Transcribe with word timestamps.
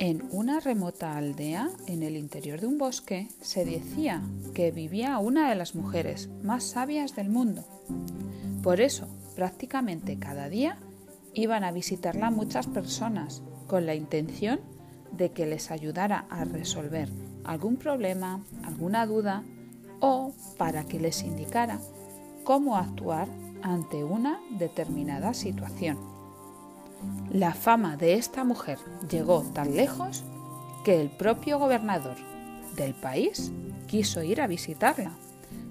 En 0.00 0.28
una 0.30 0.60
remota 0.60 1.16
aldea 1.16 1.70
en 1.88 2.04
el 2.04 2.16
interior 2.16 2.60
de 2.60 2.68
un 2.68 2.78
bosque 2.78 3.26
se 3.40 3.64
decía 3.64 4.22
que 4.54 4.70
vivía 4.70 5.18
una 5.18 5.48
de 5.48 5.56
las 5.56 5.74
mujeres 5.74 6.28
más 6.40 6.62
sabias 6.62 7.16
del 7.16 7.28
mundo. 7.28 7.64
Por 8.62 8.80
eso, 8.80 9.08
prácticamente 9.34 10.16
cada 10.16 10.48
día 10.48 10.78
iban 11.34 11.64
a 11.64 11.72
visitarla 11.72 12.30
muchas 12.30 12.68
personas 12.68 13.42
con 13.66 13.86
la 13.86 13.96
intención 13.96 14.60
de 15.10 15.32
que 15.32 15.46
les 15.46 15.72
ayudara 15.72 16.26
a 16.30 16.44
resolver 16.44 17.08
algún 17.42 17.76
problema, 17.76 18.44
alguna 18.62 19.04
duda 19.04 19.42
o 19.98 20.32
para 20.58 20.84
que 20.84 21.00
les 21.00 21.24
indicara 21.24 21.80
cómo 22.44 22.76
actuar 22.76 23.26
ante 23.62 24.04
una 24.04 24.38
determinada 24.58 25.34
situación. 25.34 26.17
La 27.30 27.52
fama 27.54 27.96
de 27.96 28.14
esta 28.14 28.44
mujer 28.44 28.78
llegó 29.10 29.42
tan 29.54 29.76
lejos 29.76 30.24
que 30.84 31.00
el 31.00 31.10
propio 31.10 31.58
gobernador 31.58 32.16
del 32.76 32.94
país 32.94 33.52
quiso 33.86 34.22
ir 34.22 34.40
a 34.40 34.46
visitarla 34.46 35.12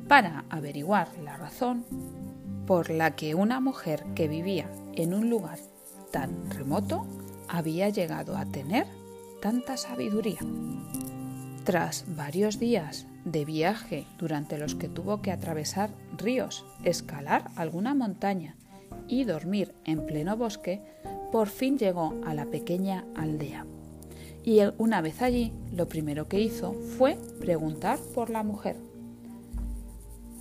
para 0.08 0.46
averiguar 0.50 1.10
la 1.24 1.38
razón 1.38 1.86
por 2.66 2.90
la 2.90 3.16
que 3.16 3.34
una 3.34 3.60
mujer 3.60 4.04
que 4.14 4.28
vivía 4.28 4.70
en 4.94 5.14
un 5.14 5.30
lugar 5.30 5.60
tan 6.12 6.50
remoto 6.52 7.06
había 7.48 7.90
llegado 7.90 8.38
a 8.38 8.46
tener 8.46 8.86
tanta 9.42 9.78
sabiduría. 9.78 10.40
Tras 11.64 12.06
varios 12.16 12.60
días 12.60 13.08
de 13.26 13.46
viaje 13.46 14.06
durante 14.18 14.58
los 14.58 14.76
que 14.76 14.88
tuvo 14.88 15.22
que 15.22 15.32
atravesar 15.32 15.90
ríos, 16.18 16.66
escalar 16.84 17.50
alguna 17.56 17.94
montaña 17.94 18.56
y 19.08 19.24
dormir 19.24 19.74
en 19.86 20.06
pleno 20.06 20.38
bosque, 20.38 20.82
por 21.32 21.48
fin 21.48 21.78
llegó 21.78 22.14
a 22.26 22.34
la 22.34 22.46
pequeña 22.46 23.06
aldea. 23.16 23.66
Y 24.44 24.62
una 24.78 25.02
vez 25.02 25.22
allí, 25.22 25.52
lo 25.74 25.88
primero 25.88 26.28
que 26.28 26.40
hizo 26.40 26.74
fue 26.98 27.18
preguntar 27.40 28.00
por 28.16 28.30
la 28.30 28.44
mujer. 28.44 28.78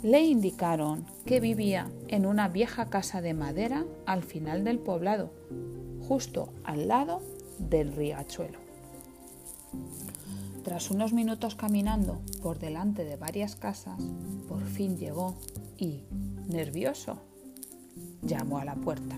Le 0.03 0.21
indicaron 0.21 1.05
que 1.25 1.41
vivía 1.41 1.91
en 2.07 2.27
una 2.27 2.49
vieja 2.49 2.87
casa 2.87 3.21
de 3.21 3.35
madera 3.35 3.85
al 4.05 4.23
final 4.23 4.63
del 4.63 4.79
poblado, 4.79 5.33
justo 6.07 6.51
al 6.63 6.87
lado 6.87 7.21
del 7.59 7.93
riachuelo. 7.93 8.59
Tras 10.63 10.91
unos 10.91 11.13
minutos 11.13 11.55
caminando 11.55 12.21
por 12.43 12.59
delante 12.59 13.05
de 13.05 13.17
varias 13.17 13.57
casas, 13.57 14.01
por 14.49 14.65
fin 14.65 14.97
llegó 14.97 15.37
y, 15.79 16.05
nervioso, 16.47 17.19
llamó 18.27 18.59
a 18.59 18.65
la 18.65 18.75
puerta. 18.75 19.17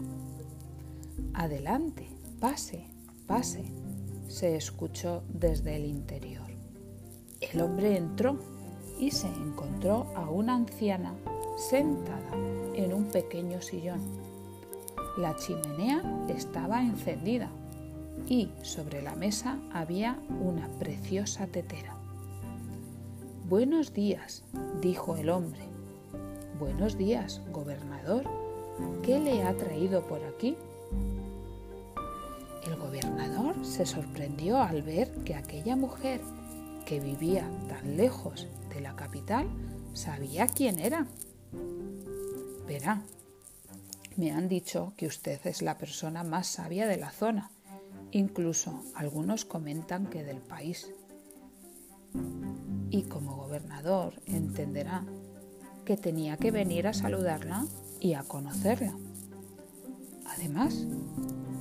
Adelante, 1.34 2.09
pase, 2.41 2.87
pase, 3.27 3.65
se 4.28 4.56
escuchó 4.56 5.23
desde 5.28 5.77
el 5.77 5.84
interior. 5.84 6.48
El 7.41 7.61
hombre 7.61 7.97
entró 7.97 8.39
y 8.98 9.11
se 9.11 9.28
encontró 9.28 10.06
a 10.17 10.28
una 10.28 10.55
anciana 10.55 11.15
sentada 11.56 12.31
en 12.75 12.92
un 12.92 13.05
pequeño 13.05 13.62
sillón. 13.62 14.00
La 15.17 15.37
chimenea 15.37 16.27
estaba 16.28 16.83
encendida 16.83 17.48
y 18.27 18.50
sobre 18.62 19.03
la 19.03 19.15
mesa 19.15 19.59
había 19.72 20.19
una 20.41 20.69
preciosa 20.78 21.47
tetera. 21.47 21.97
Buenos 23.48 23.95
días, 23.95 24.45
dijo 24.81 25.17
el 25.17 25.31
hombre. 25.31 25.61
Buenos 26.59 26.98
días, 26.98 27.41
gobernador. 27.50 28.25
¿Qué 29.03 29.19
le 29.19 29.43
ha 29.43 29.57
traído 29.57 30.03
por 30.07 30.23
aquí? 30.25 30.57
El 32.67 32.77
gobernador 32.77 33.65
se 33.65 33.87
sorprendió 33.87 34.59
al 34.59 34.83
ver 34.83 35.12
que 35.25 35.34
aquella 35.34 35.77
mujer 35.77 36.21
que 36.84 37.01
vivía 37.01 37.49
tan 37.69 37.97
lejos 37.97 38.47
de 38.75 38.81
la 38.81 38.94
capital 38.97 39.49
sabía 39.94 40.47
quién 40.47 40.78
era. 40.78 41.06
Verá, 42.67 43.03
me 44.17 44.33
han 44.33 44.49
dicho 44.49 44.93
que 44.97 45.06
usted 45.06 45.38
es 45.47 45.62
la 45.62 45.78
persona 45.78 46.25
más 46.25 46.47
sabia 46.47 46.87
de 46.87 46.97
la 46.97 47.11
zona. 47.11 47.50
Incluso 48.11 48.83
algunos 48.94 49.44
comentan 49.44 50.06
que 50.06 50.25
del 50.25 50.41
país. 50.41 50.91
Y 52.91 53.03
como 53.05 53.37
gobernador 53.37 54.15
entenderá 54.27 55.05
que 55.88 55.97
tenía 55.97 56.37
que 56.37 56.50
venir 56.50 56.87
a 56.87 56.93
saludarla 56.93 57.65
y 57.99 58.12
a 58.12 58.22
conocerla. 58.22 58.93
Además, 60.26 60.87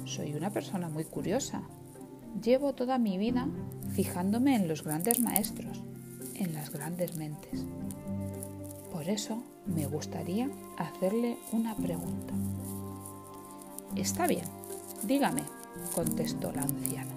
soy 0.03 0.33
una 0.33 0.51
persona 0.51 0.89
muy 0.89 1.05
curiosa. 1.05 1.63
Llevo 2.43 2.73
toda 2.73 2.97
mi 2.97 3.17
vida 3.17 3.47
fijándome 3.93 4.57
en 4.57 4.67
los 4.67 4.83
grandes 4.83 5.21
maestros, 5.21 5.81
en 6.35 6.53
las 6.53 6.71
grandes 6.71 7.15
mentes. 7.15 7.63
Por 8.91 9.07
eso 9.07 9.41
me 9.65 9.85
gustaría 9.85 10.49
hacerle 10.77 11.37
una 11.53 11.73
pregunta. 11.77 12.33
Está 13.95 14.27
bien, 14.27 14.43
dígame, 15.03 15.43
contestó 15.95 16.51
la 16.51 16.63
anciana. 16.63 17.15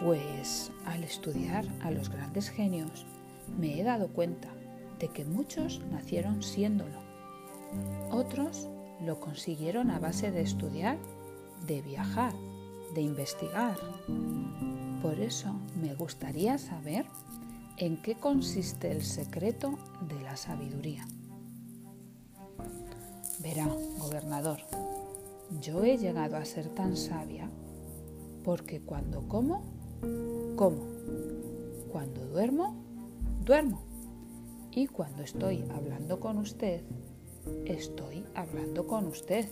Pues 0.00 0.70
al 0.86 1.02
estudiar 1.02 1.66
a 1.82 1.90
los 1.90 2.08
grandes 2.08 2.50
genios 2.50 3.04
me 3.58 3.80
he 3.80 3.82
dado 3.82 4.06
cuenta 4.12 4.54
de 5.04 5.10
que 5.10 5.26
muchos 5.26 5.82
nacieron 5.90 6.42
siéndolo. 6.42 6.98
Otros 8.10 8.70
lo 9.04 9.20
consiguieron 9.20 9.90
a 9.90 9.98
base 9.98 10.30
de 10.30 10.40
estudiar, 10.40 10.96
de 11.66 11.82
viajar, 11.82 12.32
de 12.94 13.02
investigar. 13.02 13.76
Por 15.02 15.20
eso 15.20 15.52
me 15.78 15.94
gustaría 15.94 16.56
saber 16.56 17.04
en 17.76 18.00
qué 18.00 18.14
consiste 18.14 18.92
el 18.92 19.04
secreto 19.04 19.78
de 20.08 20.18
la 20.22 20.38
sabiduría. 20.38 21.06
Verá, 23.40 23.66
gobernador, 23.98 24.60
yo 25.60 25.84
he 25.84 25.98
llegado 25.98 26.38
a 26.38 26.46
ser 26.46 26.70
tan 26.70 26.96
sabia 26.96 27.50
porque 28.42 28.80
cuando 28.80 29.28
como, 29.28 29.64
como. 30.56 30.94
Cuando 31.92 32.26
duermo, 32.26 32.74
duermo. 33.44 33.93
Y 34.76 34.88
cuando 34.88 35.22
estoy 35.22 35.64
hablando 35.72 36.18
con 36.18 36.36
usted, 36.36 36.82
estoy 37.64 38.24
hablando 38.34 38.88
con 38.88 39.06
usted. 39.06 39.48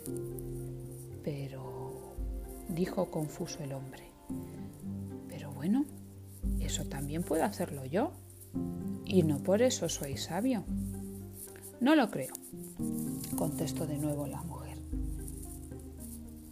Pero, 1.23 2.17
dijo 2.69 3.09
confuso 3.09 3.63
el 3.63 3.73
hombre, 3.73 4.11
pero 5.29 5.53
bueno, 5.53 5.85
eso 6.59 6.87
también 6.87 7.23
puedo 7.23 7.45
hacerlo 7.45 7.85
yo. 7.85 8.11
Y 9.05 9.23
no 9.23 9.39
por 9.39 9.63
eso 9.63 9.89
soy 9.89 10.17
sabio. 10.17 10.65
No 11.81 11.95
lo 11.95 12.11
creo, 12.11 12.33
contestó 13.37 13.87
de 13.87 13.99
nuevo 13.99 14.27
la 14.27 14.43
mujer. 14.43 14.79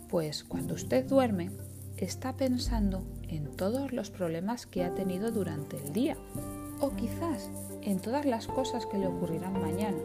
Pues 0.08 0.44
cuando 0.44 0.74
usted 0.74 1.08
duerme, 1.08 1.50
está 1.96 2.36
pensando 2.36 3.02
en 3.22 3.56
todos 3.56 3.92
los 3.92 4.10
problemas 4.10 4.66
que 4.66 4.84
ha 4.84 4.94
tenido 4.94 5.32
durante 5.32 5.76
el 5.76 5.92
día 5.92 6.16
o 6.80 6.94
quizás 6.94 7.50
en 7.82 8.00
todas 8.00 8.24
las 8.24 8.46
cosas 8.46 8.86
que 8.86 8.98
le 8.98 9.06
ocurrirán 9.06 9.60
mañana. 9.60 9.98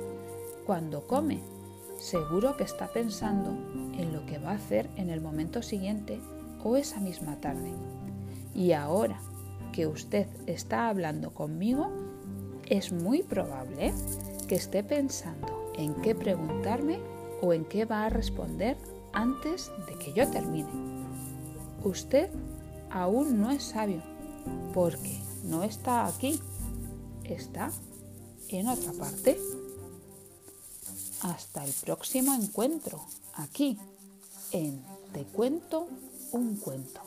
Cuando 0.66 1.06
come, 1.08 1.40
seguro 2.00 2.58
que 2.58 2.64
está 2.64 2.88
pensando 2.88 3.52
en 3.98 4.14
lo 4.14 4.26
que 4.26 4.38
va 4.38 4.52
a 4.52 4.56
hacer 4.56 4.90
en 4.96 5.10
el 5.10 5.22
momento 5.22 5.62
siguiente 5.62 6.20
o 6.64 6.76
esa 6.76 7.00
misma 7.00 7.36
tarde. 7.40 7.72
Y 8.54 8.72
ahora 8.72 9.20
que 9.72 9.88
usted 9.88 10.28
está 10.48 10.88
hablando 10.88 11.32
conmigo, 11.32 11.90
es 12.68 12.92
muy 12.92 13.22
probable 13.22 13.94
que 14.48 14.56
esté 14.56 14.84
pensando 14.84 15.72
en 15.76 15.94
qué 15.96 16.16
preguntarme 16.16 17.00
o 17.42 17.54
en 17.54 17.66
qué 17.66 17.86
va 17.86 18.06
a 18.06 18.10
responder 18.10 18.78
antes 19.14 19.72
de 19.88 19.96
que 19.98 20.14
yo 20.14 20.30
termine. 20.30 20.70
Usted 21.84 22.30
aún 22.90 23.40
no 23.40 23.52
es 23.52 23.64
sabio 23.64 24.02
porque 24.74 25.20
no 25.44 25.64
está 25.64 26.06
aquí, 26.08 26.40
está 27.34 27.72
en 28.50 28.68
otra 28.68 28.94
parte. 28.94 29.40
Hasta 31.22 31.66
el 31.66 31.74
próximo 31.74 32.34
encuentro, 32.36 33.04
aquí, 33.34 33.78
en 34.52 34.84
Te 35.12 35.24
cuento 35.24 35.88
un 36.32 36.58
cuento. 36.58 37.02